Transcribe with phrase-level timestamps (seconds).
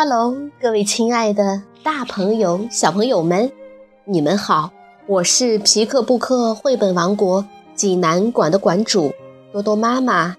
[0.00, 3.50] Hello，各位亲爱的大朋友、小朋友们，
[4.04, 4.70] 你们好！
[5.08, 7.44] 我是皮克布克绘本王国
[7.74, 9.12] 济南馆的馆主
[9.52, 10.36] 多多妈妈。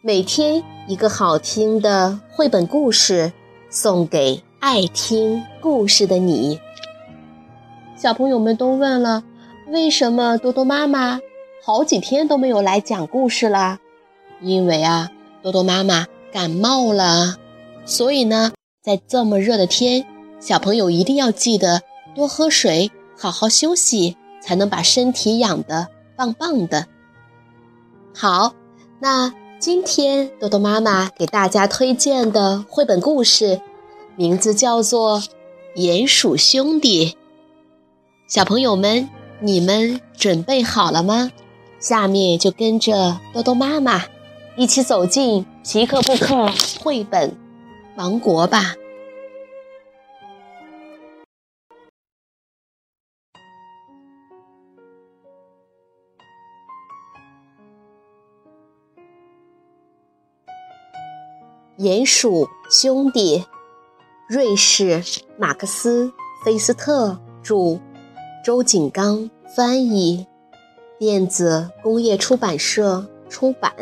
[0.00, 3.32] 每天一个好听的绘本故事，
[3.68, 6.60] 送给爱听故事的你。
[7.96, 9.24] 小朋友们都问了，
[9.72, 11.18] 为什么多多妈妈
[11.64, 13.80] 好几天都没有来讲故事啦？
[14.40, 15.10] 因为啊，
[15.42, 17.38] 多多妈妈感冒了。
[17.84, 20.04] 所以呢，在这么热的天，
[20.40, 21.82] 小朋友一定要记得
[22.16, 25.86] 多喝水，好好休息，才能把身体养得
[26.16, 26.88] 棒棒的。
[28.12, 28.54] 好，
[28.98, 33.60] 那今天多多妈妈给大家推荐的绘本故事，
[34.16, 35.20] 名字叫做
[35.76, 37.06] 《鼹鼠兄弟》。
[38.26, 41.30] 小朋友们，你们准备好了吗？
[41.78, 44.02] 下面就跟着多多妈妈
[44.56, 46.50] 一起走进皮克布克
[46.82, 47.41] 绘本。
[48.02, 48.74] 王国吧，
[61.78, 63.46] 鼹鼠兄弟，
[64.28, 65.00] 瑞士
[65.38, 66.06] 马克思·
[66.44, 67.78] 菲斯特著，
[68.44, 70.26] 周景刚翻译，
[70.98, 73.72] 电子工业出版社出版。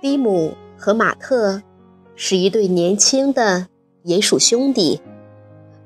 [0.00, 1.62] 蒂姆和马特
[2.14, 3.66] 是一对年轻的
[4.04, 4.98] 鼹鼠兄弟，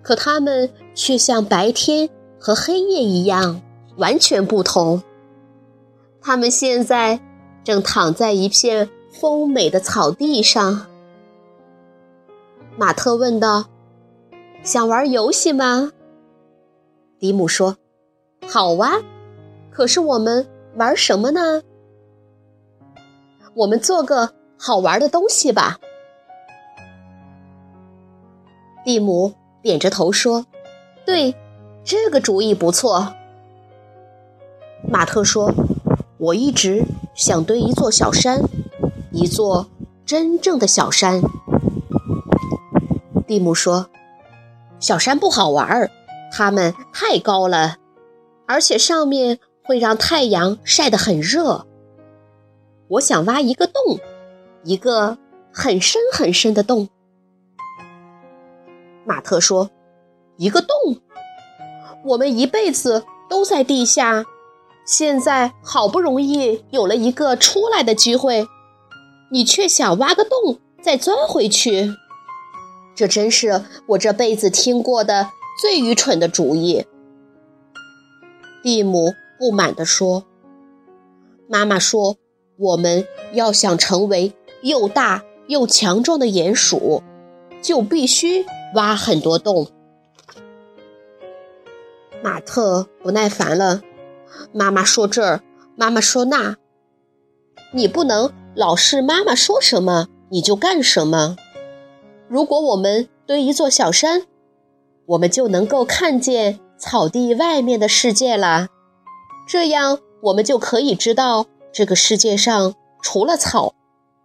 [0.03, 3.61] 可他们却像白天和黑夜一样
[3.97, 5.03] 完全不同。
[6.21, 7.21] 他们现在
[7.65, 10.87] 正躺在一片丰美的草地上。
[12.77, 13.65] 马特问道
[14.63, 15.91] ：“想玩游戏吗？”
[17.19, 17.77] 蒂姆说
[18.47, 18.93] ：“好啊，
[19.73, 21.63] 可是我们玩什么呢？”
[23.55, 25.79] 我们做个好玩的东西吧。
[28.85, 30.47] 蒂姆点着头说
[31.07, 31.35] ：“对，
[31.85, 33.15] 这个主意不错。”
[34.87, 35.53] 马特说
[36.19, 38.43] ：“我一直想堆一座小山，
[39.11, 39.69] 一座
[40.05, 41.23] 真正的小山。”
[43.27, 43.89] 蒂姆说
[44.79, 45.91] ：“小山不好玩，
[46.31, 47.77] 它们太高了，
[48.47, 51.67] 而且上面会让太阳晒得很热。”
[52.89, 53.99] 我想挖一个洞，
[54.63, 55.17] 一个
[55.53, 56.89] 很深很深的洞。
[59.07, 59.71] 马特说
[60.37, 61.01] ：“一个洞，
[62.05, 64.27] 我们一辈子都在地下，
[64.87, 68.47] 现在好不容易有了一个出来的机会，
[69.31, 71.95] 你却想挖个洞再钻回去，
[72.95, 75.31] 这真是我这辈子听过的
[75.61, 76.85] 最愚蠢的主意。”
[78.63, 80.25] 蒂姆不满地说
[81.49, 82.17] ：“妈妈说。”
[82.57, 84.33] 我们要想成为
[84.63, 87.03] 又大又强壮的鼹鼠，
[87.61, 89.69] 就必须挖很多洞。
[92.23, 93.83] 马特不耐烦了，
[94.53, 95.43] 妈妈说这儿，
[95.77, 96.57] 妈妈说那，
[97.73, 101.37] 你不能老是妈妈说什么你就干什么。
[102.29, 104.23] 如果我们堆一座小山，
[105.07, 108.69] 我们就能够看见草地外面的世界了，
[109.47, 111.47] 这样我们就可以知道。
[111.75, 113.75] 这个世界上除了草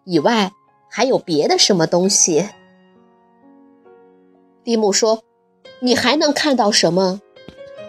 [0.04, 0.52] 以外，
[0.88, 2.48] 还有别的什么东西？
[4.64, 5.24] 蒂姆说
[5.82, 7.20] ：“你还能看到什么？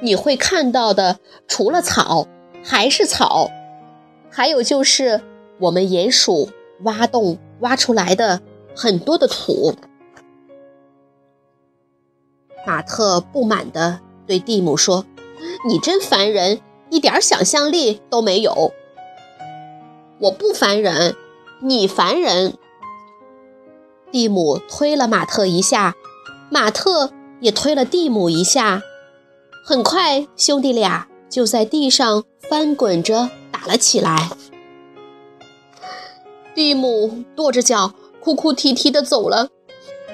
[0.00, 2.26] 你会看到的，除了草
[2.64, 3.50] 还是草，
[4.30, 5.20] 还有就是
[5.58, 6.48] 我们鼹鼠
[6.84, 8.40] 挖洞挖出来的
[8.74, 9.74] 很多的土。”
[12.66, 15.04] 马特不满地对蒂姆说
[15.68, 18.72] ：“你真烦人，一点想象力都没有。”
[20.20, 21.16] 我不烦人，
[21.62, 22.58] 你烦人。
[24.12, 25.94] 蒂姆推了马特一下，
[26.50, 27.10] 马特
[27.40, 28.82] 也推了蒂姆一下。
[29.64, 34.28] 很快，兄弟俩就在地上翻滚着打了起来。
[36.54, 39.48] 蒂姆跺着脚，哭哭啼啼地走了。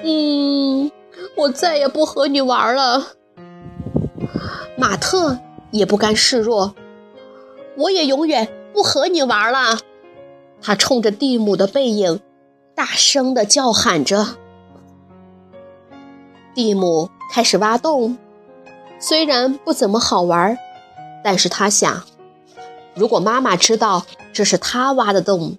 [0.03, 0.89] 嗯，
[1.35, 3.07] 我再也不和你玩了。
[4.77, 5.37] 马特
[5.71, 6.73] 也不甘示弱，
[7.75, 9.79] 我也永远不和你玩了。
[10.61, 12.19] 他冲着蒂姆的背影，
[12.75, 14.37] 大声地叫喊着。
[16.53, 18.17] 蒂姆开始挖洞，
[18.99, 20.57] 虽然不怎么好玩，
[21.23, 22.03] 但是他想，
[22.95, 25.57] 如果妈妈知道这是他挖的洞，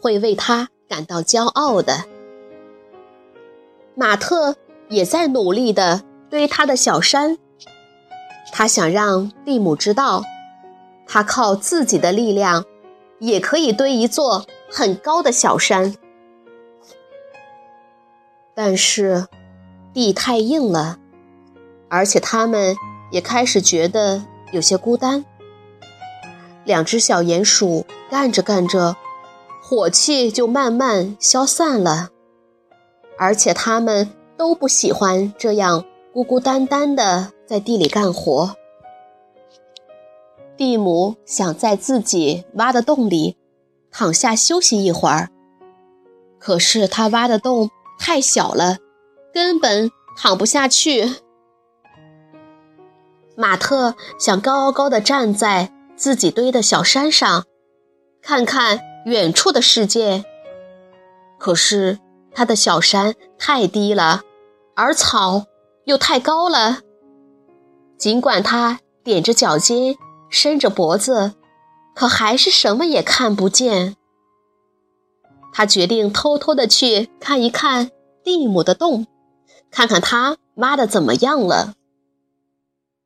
[0.00, 2.04] 会为他感到骄傲的。
[3.94, 4.56] 马特
[4.88, 7.38] 也在努力地堆他的小山，
[8.52, 10.24] 他想让蒂姆知道，
[11.06, 12.64] 他靠自己的力量。
[13.22, 15.94] 也可以堆一座很高的小山。
[18.52, 19.28] 但是，
[19.94, 20.98] 地太硬了，
[21.88, 22.76] 而且他们
[23.12, 25.24] 也开始觉得有些孤单。
[26.64, 28.96] 两只小鼹鼠干着干着，
[29.62, 32.10] 火气就慢慢消散了，
[33.16, 38.56] 而且他们都不喜欢这样孤孤单单的在地里干活。
[40.62, 43.36] 蒂姆想在自己挖的洞里
[43.90, 45.28] 躺下休息一会儿，
[46.38, 47.68] 可是他挖的洞
[47.98, 48.76] 太小了，
[49.34, 51.16] 根本躺不下去。
[53.36, 55.72] 马特想高高的站在。
[55.96, 57.44] 自己堆的小山上，
[58.22, 60.24] 看看远处的世界。
[61.38, 61.98] 可是
[62.32, 64.22] 他的小山太低了，
[64.74, 65.46] 而草
[65.84, 66.80] 又太高了。
[67.98, 69.94] 尽管他踮着脚尖，
[70.32, 71.34] 伸着脖子，
[71.94, 73.96] 可还是什么也看不见。
[75.52, 77.90] 他决定偷偷的去看一看
[78.24, 79.06] 蒂姆的洞，
[79.70, 81.74] 看看他挖的怎么样了。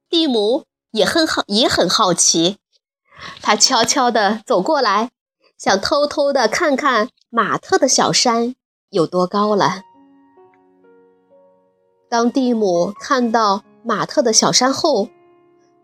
[0.09, 2.59] 蒂姆也很好，也很好奇。
[3.43, 5.11] 他悄悄的走过来，
[5.59, 8.55] 想偷偷的看看马特的小山
[8.91, 9.83] 有多高了。
[12.09, 15.09] 当蒂姆看到马特的小山后，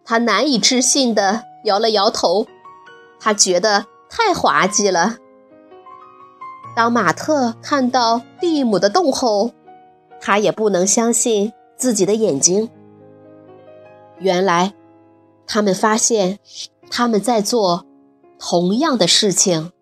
[0.05, 2.47] 他难以置信地摇了摇头，
[3.21, 5.17] 他觉得太滑稽了。
[6.75, 9.53] 当马特看到蒂姆的洞后，
[10.21, 12.69] 他也不能相信自己的眼睛。
[14.19, 14.75] 原来，
[15.47, 16.39] 他们发现。
[16.95, 17.87] 他们在做
[18.39, 19.73] 同样的事情。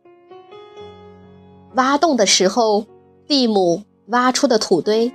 [1.74, 2.86] 挖洞的时候，
[3.26, 5.12] 蒂姆挖出的土堆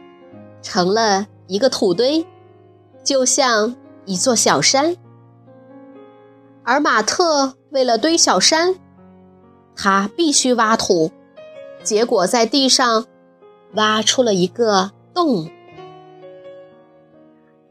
[0.62, 2.28] 成了一个土堆，
[3.02, 4.96] 就像一座小山；
[6.64, 8.76] 而马特为了堆小山，
[9.76, 11.12] 他必须挖土，
[11.84, 13.06] 结果在地上
[13.74, 15.50] 挖出了一个洞。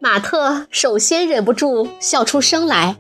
[0.01, 2.97] 马特首先忍不住笑出声来。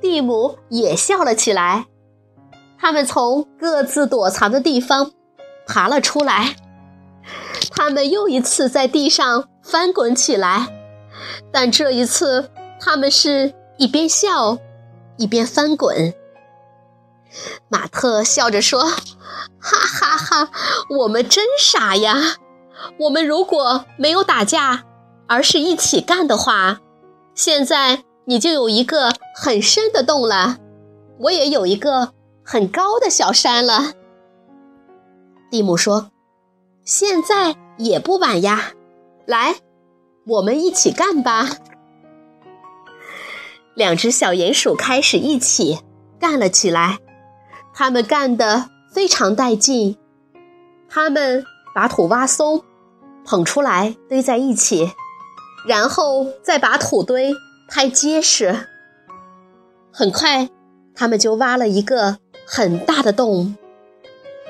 [0.00, 1.86] 蒂姆也笑了起来，
[2.78, 5.10] 他们从各自躲藏的地方
[5.66, 6.54] 爬了出来。
[7.70, 10.77] 他们又一次在地上翻滚起来，
[11.52, 14.58] 但这一次他们是一边笑
[15.16, 16.14] 一边翻滚。
[17.68, 18.84] 马特笑着说
[19.60, 20.50] ：“哈哈哈，
[20.98, 22.36] 我们真傻呀！
[23.00, 24.84] 我们如果没有打架，
[25.26, 26.80] 而是一起干的话，
[27.34, 30.58] 现在……”你就有一个很深的洞了，
[31.18, 32.12] 我也有一个
[32.44, 33.94] 很高的小山了。
[35.50, 36.10] 蒂姆说
[36.84, 38.72] ：“现在也不晚呀，
[39.24, 39.56] 来，
[40.28, 41.48] 我们一起干吧。”
[43.74, 45.80] 两只小鼹鼠开始一起
[46.20, 46.98] 干了起来，
[47.72, 49.96] 他们干得非常带劲。
[50.88, 51.44] 他们
[51.74, 52.62] 把土挖松，
[53.24, 54.92] 捧出来堆在一起，
[55.66, 57.34] 然后再把土堆。
[57.70, 58.66] 拍结实，
[59.92, 60.48] 很快，
[60.94, 62.16] 他们就挖了一个
[62.46, 63.58] 很大的洞。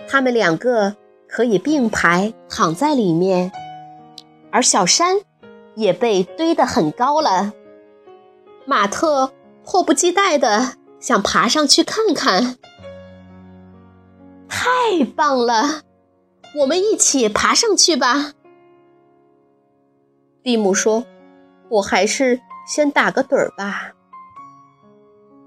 [0.09, 0.95] 他们两个
[1.27, 3.51] 可以并排躺在里面，
[4.53, 5.17] 而小山
[5.79, 7.53] 也被堆得很高了。
[8.67, 9.33] 马特
[9.65, 12.59] 迫不及待地想爬上去看看。
[14.49, 15.83] 太棒了，
[16.61, 18.33] 我们一起爬上去吧。
[20.43, 21.05] 蒂姆说
[21.71, 23.93] ：“我还是……”先打个盹儿吧。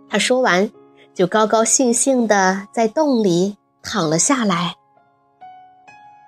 [0.10, 0.72] 他说完，
[1.14, 4.74] 就高高兴兴地在洞里躺了下来。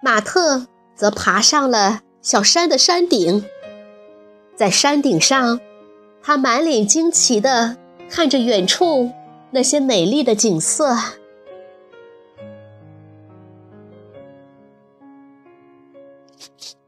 [0.04, 3.44] 马特则爬上了小山的山顶，
[4.56, 5.60] 在山顶上，
[6.22, 7.78] 他满脸惊奇地
[8.10, 9.12] 看着远处
[9.52, 10.96] 那些美丽的景色。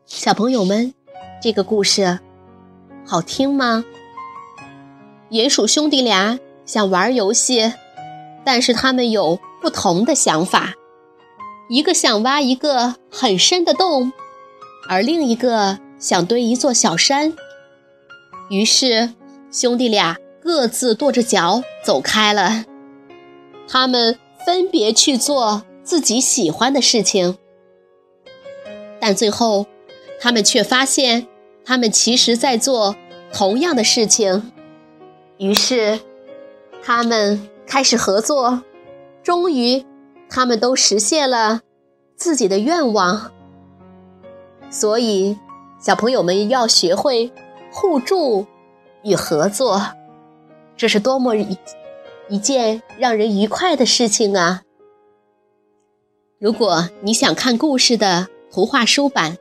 [0.06, 0.94] 小朋友们，
[1.42, 2.20] 这个故事
[3.06, 3.84] 好听吗？
[5.30, 7.74] 鼹鼠兄弟俩想玩游戏，
[8.44, 10.74] 但是他们有不同的想法。
[11.68, 14.14] 一个想挖一个很深的洞，
[14.88, 17.34] 而另一个想堆一座小山。
[18.50, 19.14] 于是，
[19.52, 22.66] 兄弟俩各自跺着脚走开了。
[23.68, 27.38] 他们分别去做自己喜欢的事情，
[29.00, 29.66] 但最后，
[30.20, 31.28] 他们却发现，
[31.66, 32.96] 他们其实在做
[33.34, 34.52] 同样的事情。
[35.38, 36.00] 于是，
[36.84, 38.64] 他们开始合作。
[39.24, 39.84] 终于，
[40.30, 41.62] 他们都实现了
[42.16, 43.32] 自己的愿望。
[44.70, 45.36] 所以，
[45.80, 47.32] 小朋友们要学会
[47.77, 48.48] 互助
[49.03, 49.82] 与合作，
[50.77, 51.58] 这是多么一
[52.29, 54.62] 一件让人愉快的事情啊！
[56.39, 59.38] 如果你想看故事的图画书版，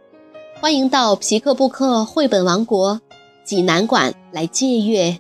[0.61, 3.01] 欢迎到皮克布克绘本王国
[3.45, 5.17] 济南馆来借阅，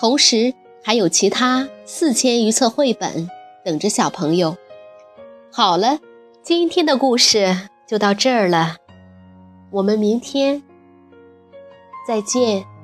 [0.00, 3.28] 同时还有其他四千余册绘本
[3.64, 4.56] 等着小朋友。
[5.50, 5.98] 好了，
[6.44, 8.76] 今天的故事就到这儿了，
[9.72, 10.62] 我们明天
[12.06, 12.75] 再见。